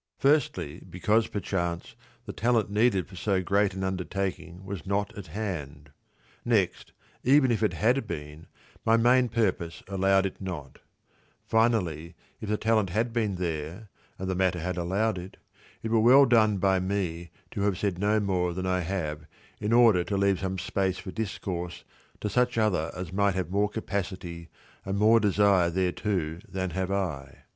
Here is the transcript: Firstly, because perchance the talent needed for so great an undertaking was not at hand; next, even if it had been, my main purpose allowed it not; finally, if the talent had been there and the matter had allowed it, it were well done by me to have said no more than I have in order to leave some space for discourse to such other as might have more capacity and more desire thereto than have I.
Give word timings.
Firstly, 0.17 0.81
because 0.89 1.27
perchance 1.27 1.95
the 2.25 2.33
talent 2.33 2.71
needed 2.71 3.05
for 3.07 3.15
so 3.15 3.43
great 3.43 3.75
an 3.75 3.83
undertaking 3.83 4.65
was 4.65 4.83
not 4.87 5.15
at 5.15 5.27
hand; 5.27 5.91
next, 6.43 6.91
even 7.23 7.51
if 7.51 7.61
it 7.61 7.73
had 7.73 8.07
been, 8.07 8.47
my 8.83 8.97
main 8.97 9.29
purpose 9.29 9.83
allowed 9.87 10.25
it 10.25 10.41
not; 10.41 10.79
finally, 11.45 12.15
if 12.39 12.49
the 12.49 12.57
talent 12.57 12.89
had 12.89 13.13
been 13.13 13.35
there 13.35 13.89
and 14.17 14.27
the 14.27 14.33
matter 14.33 14.59
had 14.59 14.75
allowed 14.75 15.19
it, 15.19 15.37
it 15.83 15.91
were 15.91 15.99
well 15.99 16.25
done 16.25 16.57
by 16.57 16.79
me 16.79 17.29
to 17.51 17.61
have 17.61 17.77
said 17.77 17.99
no 17.99 18.19
more 18.19 18.55
than 18.55 18.65
I 18.65 18.79
have 18.79 19.27
in 19.59 19.71
order 19.71 20.03
to 20.05 20.17
leave 20.17 20.39
some 20.39 20.57
space 20.57 20.97
for 20.97 21.11
discourse 21.11 21.83
to 22.21 22.27
such 22.27 22.57
other 22.57 22.89
as 22.95 23.13
might 23.13 23.35
have 23.35 23.51
more 23.51 23.69
capacity 23.69 24.49
and 24.83 24.97
more 24.97 25.19
desire 25.19 25.69
thereto 25.69 26.39
than 26.49 26.71
have 26.71 26.89
I. 26.91 27.43